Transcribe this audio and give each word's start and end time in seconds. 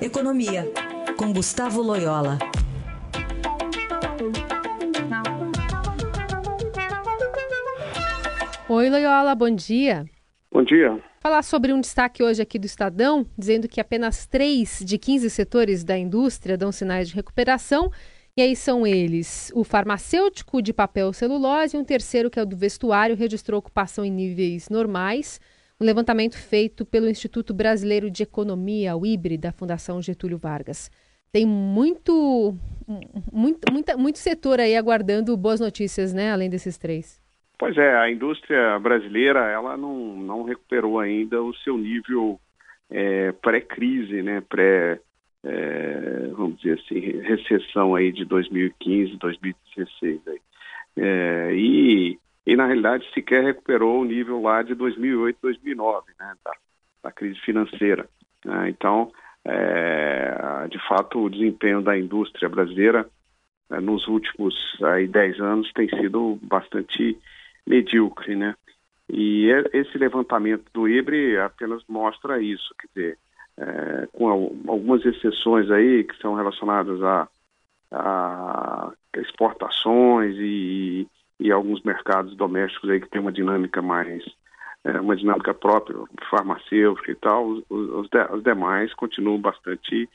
Economia, 0.00 0.64
com 1.18 1.30
Gustavo 1.30 1.82
Loyola. 1.82 2.38
Oi, 8.66 8.88
Loyola, 8.88 9.34
bom 9.34 9.50
dia. 9.50 10.06
Bom 10.50 10.64
dia. 10.64 10.98
Falar 11.20 11.42
sobre 11.42 11.74
um 11.74 11.80
destaque 11.82 12.22
hoje 12.22 12.40
aqui 12.40 12.58
do 12.58 12.64
Estadão, 12.64 13.26
dizendo 13.36 13.68
que 13.68 13.78
apenas 13.78 14.26
3 14.26 14.82
de 14.86 14.96
15 14.96 15.28
setores 15.28 15.84
da 15.84 15.98
indústria 15.98 16.56
dão 16.56 16.72
sinais 16.72 17.10
de 17.10 17.14
recuperação. 17.14 17.92
E 18.34 18.40
aí 18.40 18.56
são 18.56 18.86
eles: 18.86 19.52
o 19.54 19.62
farmacêutico 19.62 20.62
de 20.62 20.72
papel 20.72 21.12
celulose 21.12 21.76
e 21.76 21.78
um 21.78 21.84
terceiro, 21.84 22.30
que 22.30 22.40
é 22.40 22.42
o 22.42 22.46
do 22.46 22.56
vestuário, 22.56 23.14
registrou 23.14 23.58
ocupação 23.58 24.02
em 24.02 24.10
níveis 24.10 24.70
normais. 24.70 25.38
Um 25.80 25.86
levantamento 25.86 26.36
feito 26.36 26.84
pelo 26.84 27.08
Instituto 27.08 27.54
Brasileiro 27.54 28.10
de 28.10 28.22
Economia, 28.22 28.94
o 28.94 29.06
IBRE, 29.06 29.38
da 29.38 29.50
Fundação 29.50 30.02
Getúlio 30.02 30.36
Vargas. 30.36 30.90
Tem 31.32 31.46
muito, 31.46 32.54
muito, 33.32 33.72
muita, 33.72 33.96
muito 33.96 34.18
setor 34.18 34.60
aí 34.60 34.76
aguardando 34.76 35.34
boas 35.38 35.58
notícias, 35.58 36.12
né? 36.12 36.32
Além 36.32 36.50
desses 36.50 36.76
três. 36.76 37.18
Pois 37.58 37.76
é, 37.78 37.94
a 37.96 38.10
indústria 38.10 38.78
brasileira 38.78 39.40
ela 39.48 39.76
não, 39.76 40.16
não 40.16 40.42
recuperou 40.42 40.98
ainda 40.98 41.42
o 41.42 41.54
seu 41.56 41.78
nível 41.78 42.38
é, 42.90 43.32
pré-crise, 43.32 44.22
né, 44.22 44.42
pré, 44.48 44.98
é, 45.44 46.30
vamos 46.32 46.58
dizer 46.58 46.78
assim, 46.78 47.20
recessão 47.20 47.94
aí 47.94 48.12
de 48.12 48.24
2015, 48.24 49.16
2016. 49.16 50.20
Aí. 50.26 50.40
É, 50.96 51.54
e, 51.54 52.18
e, 52.46 52.56
na 52.56 52.66
realidade, 52.66 53.08
sequer 53.12 53.44
recuperou 53.44 54.00
o 54.00 54.04
nível 54.04 54.40
lá 54.40 54.62
de 54.62 54.74
2008, 54.74 55.38
2009, 55.42 56.06
né, 56.18 56.34
da, 56.44 56.52
da 57.04 57.12
crise 57.12 57.38
financeira. 57.40 58.08
Né? 58.44 58.70
Então, 58.70 59.12
é, 59.44 60.66
de 60.68 60.78
fato, 60.88 61.20
o 61.20 61.30
desempenho 61.30 61.80
da 61.80 61.98
indústria 61.98 62.48
brasileira 62.48 63.08
é, 63.70 63.80
nos 63.80 64.06
últimos 64.08 64.54
aí, 64.82 65.06
10 65.06 65.40
anos 65.40 65.72
tem 65.72 65.88
sido 65.88 66.38
bastante 66.42 67.16
medíocre, 67.66 68.34
né? 68.34 68.54
E 69.08 69.48
esse 69.72 69.98
levantamento 69.98 70.64
do 70.72 70.88
IBRE 70.88 71.36
apenas 71.38 71.82
mostra 71.88 72.40
isso, 72.40 72.72
quer 72.78 72.88
dizer, 72.94 73.18
é, 73.58 74.08
com 74.12 74.28
algumas 74.28 75.04
exceções 75.04 75.70
aí 75.70 76.04
que 76.04 76.16
são 76.18 76.34
relacionadas 76.34 77.02
a, 77.02 77.28
a 77.92 78.92
exportações 79.16 80.36
e, 80.38 80.99
e, 81.40 81.50
alguns 81.50 81.82
mercados 81.82 82.36
domésticos 82.36 82.90
aí 82.90 83.00
que 83.00 83.08
tem 83.08 83.20
uma 83.20 83.32
dinâmica 83.32 83.82
mais 83.82 84.22
é, 84.84 84.98
uma 85.00 85.16
dinâmica 85.16 85.52
própria, 85.52 85.96
farmacêutica 86.30 87.10
e 87.10 87.14
tal, 87.14 87.46
os, 87.46 87.64
os, 87.68 88.08
de, 88.08 88.22
os 88.32 88.42
demais 88.42 88.94
continuam 88.94 89.38
bastante 89.38 90.08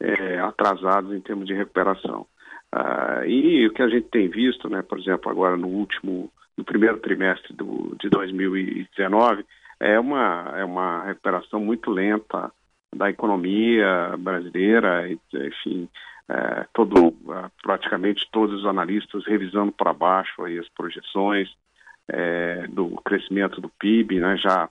é, 0.00 0.38
atrasados 0.38 1.12
em 1.12 1.20
termos 1.20 1.46
de 1.46 1.54
recuperação. 1.54 2.26
Ah, 2.72 3.22
e 3.26 3.66
o 3.66 3.72
que 3.72 3.82
a 3.82 3.88
gente 3.88 4.08
tem 4.08 4.28
visto, 4.28 4.68
né, 4.68 4.82
por 4.82 4.98
exemplo, 4.98 5.30
agora 5.30 5.56
no 5.56 5.68
último 5.68 6.30
no 6.56 6.64
primeiro 6.64 6.98
trimestre 6.98 7.52
do, 7.54 7.96
de 8.00 8.08
2019 8.08 9.44
é 9.80 9.98
uma, 9.98 10.54
é 10.56 10.64
uma 10.64 11.04
recuperação 11.04 11.60
muito 11.60 11.90
lenta 11.90 12.52
da 12.94 13.10
economia 13.10 14.14
brasileira, 14.18 15.08
enfim, 15.32 15.88
é, 16.28 16.66
todo, 16.72 17.14
praticamente 17.62 18.28
todos 18.32 18.60
os 18.60 18.66
analistas 18.66 19.26
revisando 19.26 19.72
para 19.72 19.92
baixo 19.92 20.42
aí 20.42 20.58
as 20.58 20.68
projeções 20.70 21.48
é, 22.08 22.66
do 22.68 22.90
crescimento 23.02 23.60
do 23.60 23.68
PIB, 23.68 24.20
né, 24.20 24.36
já 24.36 24.68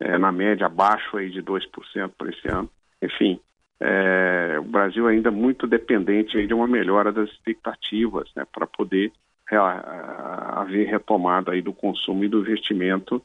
é, 0.00 0.18
na 0.18 0.32
média 0.32 0.66
abaixo 0.66 1.16
aí 1.16 1.30
de 1.30 1.42
2% 1.42 2.10
para 2.16 2.30
esse 2.30 2.48
ano. 2.48 2.70
Enfim, 3.02 3.40
é, 3.80 4.56
o 4.58 4.64
Brasil 4.64 5.06
ainda 5.06 5.28
é 5.28 5.32
muito 5.32 5.66
dependente 5.66 6.36
aí 6.36 6.46
de 6.46 6.54
uma 6.54 6.66
melhora 6.66 7.12
das 7.12 7.28
expectativas 7.30 8.28
né, 8.34 8.44
para 8.52 8.66
poder 8.66 9.12
haver 9.52 10.86
retomada 10.86 11.50
aí 11.50 11.60
do 11.60 11.72
consumo 11.72 12.22
e 12.22 12.28
do 12.28 12.40
investimento 12.40 13.20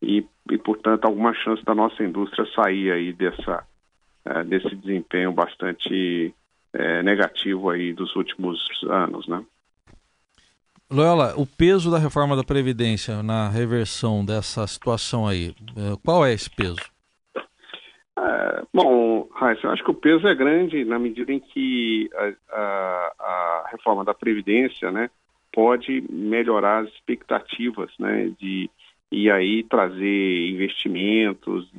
e, 0.00 0.24
e, 0.50 0.58
portanto, 0.58 1.04
alguma 1.04 1.34
chance 1.34 1.64
da 1.64 1.74
nossa 1.74 2.02
indústria 2.02 2.46
sair 2.54 2.92
aí 2.92 3.12
dessa, 3.12 3.64
é, 4.24 4.44
desse 4.44 4.74
desempenho 4.76 5.32
bastante 5.32 6.32
é, 6.72 7.02
negativo 7.02 7.70
aí 7.70 7.92
dos 7.92 8.14
últimos 8.14 8.58
anos, 8.88 9.26
né? 9.26 9.44
Loyola, 10.90 11.34
o 11.36 11.46
peso 11.46 11.90
da 11.90 11.98
reforma 11.98 12.34
da 12.34 12.42
Previdência 12.42 13.22
na 13.22 13.48
reversão 13.48 14.24
dessa 14.24 14.66
situação 14.66 15.26
aí, 15.26 15.54
é, 15.76 15.96
qual 16.02 16.24
é 16.24 16.32
esse 16.32 16.48
peso? 16.48 16.80
É, 18.18 18.62
bom, 18.72 19.28
Raíssa, 19.34 19.66
eu 19.66 19.70
acho 19.70 19.84
que 19.84 19.90
o 19.90 19.94
peso 19.94 20.26
é 20.26 20.34
grande 20.34 20.84
na 20.84 20.98
medida 20.98 21.30
em 21.30 21.40
que 21.40 22.08
a, 22.14 22.56
a, 22.56 23.12
a 23.20 23.68
reforma 23.70 24.02
da 24.02 24.14
Previdência, 24.14 24.90
né, 24.90 25.10
pode 25.52 26.04
melhorar 26.10 26.84
as 26.84 26.88
expectativas, 26.90 27.90
né, 27.98 28.32
de 28.40 28.70
e 29.10 29.30
aí 29.30 29.62
trazer 29.62 30.50
investimentos, 30.50 31.70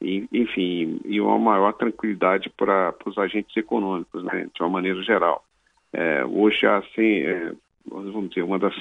e, 0.00 0.26
enfim, 0.32 1.00
e 1.04 1.20
uma 1.20 1.38
maior 1.38 1.72
tranquilidade 1.72 2.50
para 2.50 2.94
os 3.06 3.16
agentes 3.18 3.56
econômicos, 3.56 4.22
né, 4.24 4.48
de 4.54 4.62
uma 4.62 4.68
maneira 4.68 5.02
geral. 5.02 5.44
É, 5.92 6.24
hoje, 6.24 6.66
assim, 6.66 7.20
é, 7.22 7.52
vamos 7.86 8.28
dizer, 8.28 8.42
uma 8.42 8.58
das 8.58 8.74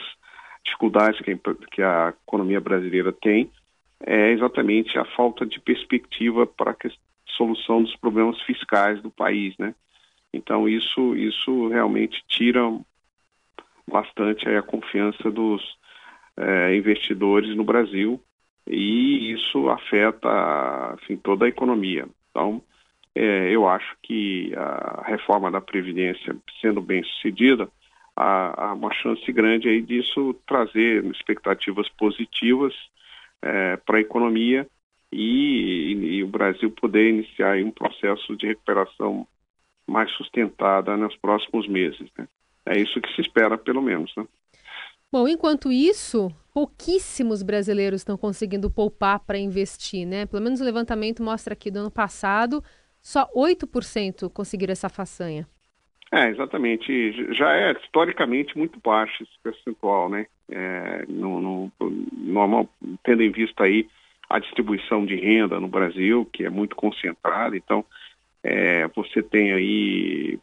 dificuldades 0.64 1.20
que, 1.22 1.38
que 1.72 1.82
a 1.82 2.14
economia 2.26 2.60
brasileira 2.60 3.12
tem 3.12 3.50
é 4.06 4.32
exatamente 4.32 4.98
a 4.98 5.06
falta 5.06 5.46
de 5.46 5.60
perspectiva 5.60 6.46
para 6.46 6.72
a 6.72 6.76
solução 7.38 7.82
dos 7.84 7.96
problemas 7.96 8.42
fiscais 8.42 9.02
do 9.02 9.10
país, 9.10 9.56
né? 9.58 9.74
Então 10.34 10.68
isso 10.68 11.16
isso 11.16 11.68
realmente 11.68 12.24
tira 12.28 12.62
bastante 13.90 14.48
a 14.50 14.62
confiança 14.62 15.30
dos 15.30 15.62
é, 16.38 16.76
investidores 16.76 17.56
no 17.56 17.64
Brasil 17.64 18.22
e 18.68 19.32
isso 19.34 19.70
afeta 19.70 20.30
assim, 20.94 21.18
toda 21.18 21.46
a 21.46 21.50
economia. 21.50 22.08
Então, 22.30 22.62
é, 23.16 23.50
eu 23.52 23.68
acho 23.68 23.96
que 24.02 24.54
a 24.56 25.04
reforma 25.06 25.52
da 25.52 25.62
Previdência, 25.62 26.36
sendo 26.62 26.82
bem 26.82 27.04
sucedida, 27.04 27.70
há, 28.16 28.70
há 28.70 28.74
uma 28.74 28.94
chance 28.94 29.32
grande 29.32 29.70
aí 29.70 29.82
disso 29.82 30.34
trazer 30.48 31.04
expectativas 31.06 31.88
positivas 31.90 32.74
é, 33.42 33.78
para 33.78 33.98
a 33.98 34.02
economia 34.02 34.68
e, 35.12 35.94
e, 35.94 36.16
e, 36.16 36.24
o 36.24 36.28
Brasil 36.28 36.72
poder 36.72 37.10
iniciar 37.10 37.58
um 37.58 37.70
processo 37.70 38.36
de 38.36 38.48
recuperação 38.48 39.28
mais 39.86 40.10
sustentada 40.14 40.98
nos 40.98 41.16
próximos 41.18 41.68
meses. 41.68 42.10
Né? 42.18 42.28
É 42.66 42.80
isso 42.80 43.00
que 43.00 43.14
se 43.14 43.22
espera, 43.22 43.58
pelo 43.58 43.82
menos. 43.82 44.12
Né? 44.16 44.26
Bom, 45.14 45.28
enquanto 45.28 45.72
isso, 45.72 46.36
pouquíssimos 46.52 47.44
brasileiros 47.44 48.02
estão 48.02 48.18
conseguindo 48.18 48.68
poupar 48.72 49.20
para 49.20 49.38
investir, 49.38 50.08
né? 50.08 50.26
Pelo 50.26 50.42
menos 50.42 50.60
o 50.60 50.64
levantamento 50.64 51.22
mostra 51.22 51.54
aqui 51.54 51.70
do 51.70 51.78
ano 51.78 51.92
passado, 51.92 52.64
só 53.00 53.30
8% 53.36 54.28
conseguiram 54.34 54.72
essa 54.72 54.90
façanha. 54.90 55.48
É, 56.12 56.30
exatamente. 56.30 57.32
Já 57.36 57.56
é 57.56 57.74
historicamente 57.74 58.58
muito 58.58 58.80
baixo 58.84 59.22
esse 59.22 59.34
percentual, 59.44 60.10
né? 60.10 60.26
É, 60.50 61.06
no, 61.08 61.40
no, 61.40 61.72
normal, 62.12 62.68
tendo 63.04 63.22
em 63.22 63.30
vista 63.32 63.66
aí 63.66 63.88
a 64.28 64.40
distribuição 64.40 65.06
de 65.06 65.16
renda 65.16 65.60
no 65.60 65.68
Brasil, 65.68 66.28
que 66.34 66.44
é 66.44 66.50
muito 66.50 66.76
concentrada, 66.76 67.56
então 67.56 67.86
é, 68.44 68.88
você 68.96 69.22
tem 69.22 69.54
aí 69.54 70.40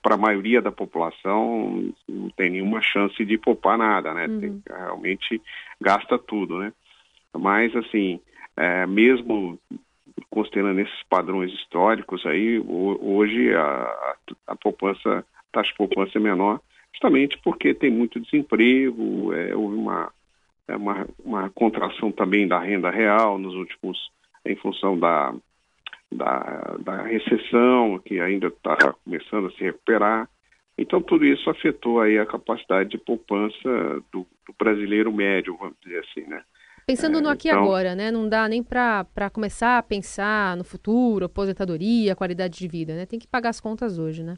para 0.00 0.14
a 0.14 0.18
maioria 0.18 0.62
da 0.62 0.70
população 0.70 1.92
não 2.08 2.30
tem 2.30 2.50
nenhuma 2.50 2.80
chance 2.80 3.24
de 3.24 3.36
poupar 3.36 3.76
nada, 3.76 4.14
né? 4.14 4.26
Uhum. 4.26 4.40
Tem, 4.40 4.62
realmente 4.68 5.42
gasta 5.80 6.18
tudo, 6.18 6.58
né? 6.58 6.72
Mas 7.36 7.74
assim, 7.74 8.20
é, 8.56 8.86
mesmo 8.86 9.58
considerando 10.30 10.80
esses 10.80 11.02
padrões 11.08 11.52
históricos 11.52 12.24
aí, 12.24 12.58
hoje 12.58 13.54
a, 13.54 14.16
a 14.46 14.56
poupança, 14.56 15.18
a 15.18 15.42
taxa 15.52 15.70
de 15.70 15.76
poupança 15.76 16.18
é 16.18 16.20
menor, 16.20 16.60
justamente 16.92 17.38
porque 17.42 17.74
tem 17.74 17.90
muito 17.90 18.20
desemprego, 18.20 19.32
é, 19.34 19.54
houve 19.54 19.76
uma, 19.76 20.12
é 20.68 20.76
uma, 20.76 21.06
uma 21.24 21.50
contração 21.50 22.12
também 22.12 22.46
da 22.46 22.58
renda 22.58 22.90
real 22.90 23.38
nos 23.38 23.54
últimos, 23.54 23.98
em 24.44 24.56
função 24.56 24.98
da, 24.98 25.34
da, 26.16 26.76
da 26.84 27.02
recessão, 27.02 28.00
que 28.04 28.20
ainda 28.20 28.48
está 28.48 28.76
começando 29.04 29.46
a 29.46 29.50
se 29.52 29.62
recuperar. 29.62 30.28
Então, 30.76 31.02
tudo 31.02 31.24
isso 31.24 31.48
afetou 31.50 32.00
aí 32.00 32.18
a 32.18 32.26
capacidade 32.26 32.90
de 32.90 32.98
poupança 32.98 33.68
do, 34.12 34.26
do 34.46 34.54
brasileiro 34.58 35.12
médio, 35.12 35.56
vamos 35.58 35.76
dizer 35.82 36.00
assim, 36.00 36.28
né? 36.28 36.42
Pensando 36.86 37.20
no 37.20 37.28
é, 37.28 37.32
aqui 37.32 37.48
e 37.48 37.50
então... 37.50 37.62
agora, 37.62 37.94
né? 37.94 38.10
Não 38.10 38.28
dá 38.28 38.48
nem 38.48 38.62
para 38.62 39.30
começar 39.32 39.78
a 39.78 39.82
pensar 39.82 40.56
no 40.56 40.64
futuro, 40.64 41.26
aposentadoria, 41.26 42.16
qualidade 42.16 42.58
de 42.58 42.66
vida, 42.66 42.94
né? 42.94 43.06
Tem 43.06 43.18
que 43.18 43.28
pagar 43.28 43.50
as 43.50 43.60
contas 43.60 43.98
hoje, 43.98 44.22
né? 44.22 44.36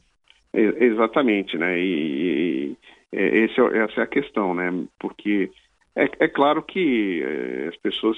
exatamente, 0.56 1.59
né? 1.59 1.79
E, 1.81 2.71
e 2.71 2.76
é 3.12 3.44
essa 3.44 4.00
é 4.00 4.05
a 4.05 4.06
questão, 4.06 4.55
né? 4.55 4.71
Porque 5.00 5.50
é, 5.97 6.09
é 6.21 6.29
claro 6.29 6.62
que 6.62 7.23
é, 7.23 7.69
as 7.69 7.76
pessoas 7.76 8.17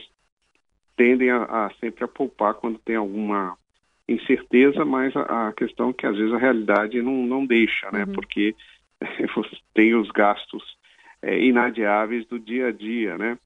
tendem 0.96 1.31
a, 1.31 1.43
a, 1.44 1.70
sempre 1.81 2.04
a 2.04 2.08
poupar 2.08 2.54
quando 2.54 2.78
tem 2.78 2.96
alguma 2.96 3.56
incerteza, 4.08 4.84
mas 4.84 5.14
a, 5.16 5.48
a 5.48 5.52
questão 5.52 5.90
é 5.90 5.93
que 5.93 6.06
às 6.06 6.16
vezes 6.16 6.32
a 6.32 6.38
realidade 6.38 7.02
não, 7.02 7.12
não 7.26 7.44
deixa, 7.44 7.90
né? 7.90 8.04
Uhum. 8.04 8.12
Porque 8.12 8.54
tem 9.75 9.94
os 9.94 10.10
gastos 10.10 10.76
é, 11.22 11.38
inadiáveis 11.40 12.26
do 12.26 12.38
dia 12.38 12.69
a 12.69 12.72
dia, 12.72 13.19
né? 13.19 13.38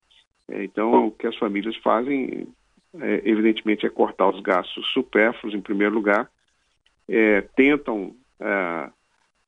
É, 0.49 0.65
então, 0.65 1.07
o 1.07 1.11
que 1.11 1.27
as 1.27 1.37
famílias 1.37 1.77
fazem, 1.77 2.47
é, 3.01 3.23
evidentemente, 3.25 3.87
é 3.87 3.91
cortar 3.91 4.29
os 4.29 4.41
gastos 4.41 4.87
supérfluos, 4.93 5.55
em 5.55 5.61
primeiro 5.61 5.95
lugar, 5.95 6.29
é, 7.09 7.41
tentam 7.57 8.15
é, 8.39 8.91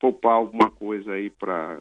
poupar 0.00 0.34
alguma 0.34 0.70
coisa 0.70 1.12
aí 1.12 1.30
para 1.30 1.80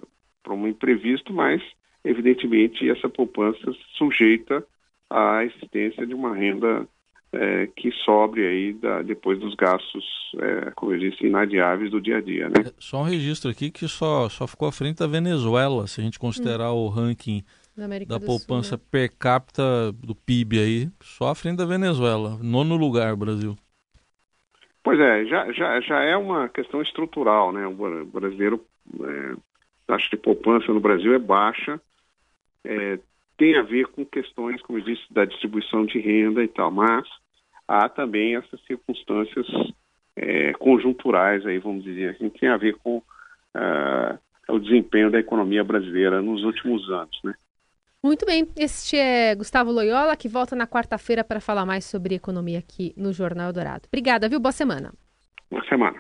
um 0.50 0.68
imprevisto, 0.68 1.32
mas, 1.32 1.62
evidentemente, 2.04 2.90
essa 2.90 3.08
poupança 3.08 3.72
sujeita 3.98 4.66
à 5.12 5.44
existência 5.44 6.06
de 6.06 6.14
uma 6.14 6.36
renda 6.36 6.88
é, 7.34 7.68
que 7.76 7.92
sobre 8.04 8.46
aí 8.46 8.74
da, 8.74 9.02
depois 9.02 9.40
dos 9.40 9.56
gastos, 9.56 10.06
é, 10.40 10.72
como 10.72 10.94
eu 10.94 11.00
disse, 11.00 11.26
inadiáveis 11.26 11.92
do 11.92 12.02
dia 12.02 12.18
a 12.18 12.22
dia. 12.22 12.50
Né? 12.50 12.56
É, 12.66 12.74
só 12.80 13.02
um 13.02 13.06
registro 13.06 13.50
aqui 13.50 13.72
que 13.72 13.88
só, 13.88 14.28
só 14.30 14.46
ficou 14.48 14.68
à 14.68 14.72
frente 14.72 15.00
da 15.00 15.08
Venezuela, 15.08 15.88
se 15.88 16.02
a 16.02 16.04
gente 16.04 16.20
considerar 16.20 16.74
hum. 16.74 16.86
o 16.86 16.90
ranking 16.90 17.44
da, 18.08 18.20
poupança 18.20 18.70
Sul, 18.70 18.78
né? 18.78 18.84
per 18.92 19.18
capita 19.18 19.92
do 19.94 20.14
PIB 20.14 20.60
aí, 20.60 20.90
só 21.02 21.30
à 21.30 21.36
frente 21.36 21.58
da 21.58 21.66
Venezuela, 21.66 22.38
nono 22.42 22.76
lugar 22.76 23.16
Brasil. 23.16 23.58
Pois 24.84 25.00
é, 25.00 25.26
já, 25.26 25.52
já, 25.52 25.80
já 25.80 26.00
é 26.02 26.18
uma 26.18 26.50
questão 26.50 26.82
estrutural, 26.82 27.52
né? 27.52 27.66
O 27.68 28.06
brasileiro, 28.06 28.66
é, 29.00 29.34
a 29.34 29.38
taxa 29.88 30.10
de 30.10 30.18
poupança 30.18 30.74
no 30.74 30.80
Brasil 30.80 31.14
é 31.14 31.20
baixa, 31.20 31.80
é, 32.66 33.00
tem 33.42 33.58
a 33.58 33.64
ver 33.64 33.88
com 33.88 34.06
questões, 34.06 34.62
como 34.62 34.78
eu 34.78 34.84
disse, 34.84 35.02
da 35.10 35.26
distribuição 35.26 35.84
de 35.84 36.00
renda 36.00 36.44
e 36.44 36.48
tal, 36.48 36.70
mas 36.70 37.10
há 37.68 37.90
também 37.90 38.36
essas 38.36 38.62
circunstâncias 38.68 39.48
é, 40.16 40.54
conjunturais 40.54 41.44
aí, 41.48 41.58
vamos 41.58 41.84
dizer 41.84 42.12
assim, 42.12 42.30
que 42.30 42.40
tem 42.40 42.50
a 42.50 42.58
ver 42.58 42.76
com 42.76 42.98
uh, 42.98 44.20
o 44.48 44.60
desempenho 44.60 45.10
da 45.10 45.20
economia 45.20 45.64
brasileira 45.64 46.22
nos 46.22 46.44
últimos 46.44 46.88
anos, 46.92 47.20
né? 47.24 47.34
Muito 48.04 48.28
bem, 48.28 48.48
este 48.56 48.96
é 48.96 49.34
Gustavo 49.34 49.72
Loyola, 49.72 50.16
que 50.16 50.28
volta 50.28 50.56
na 50.56 50.68
quarta-feira 50.68 51.24
para 51.24 51.42
falar 51.42 51.66
mais 51.66 51.84
sobre 51.84 52.14
economia 52.14 52.60
aqui 52.60 52.94
no 52.96 53.12
Jornal 53.12 53.52
Dourado. 53.52 53.88
Obrigada, 53.88 54.30
viu? 54.30 54.40
Boa 54.40 54.52
semana. 54.52 54.94
Boa 55.50 55.64
semana. 55.66 56.00